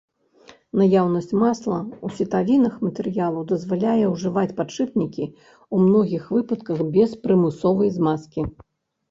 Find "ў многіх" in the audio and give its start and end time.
5.73-6.23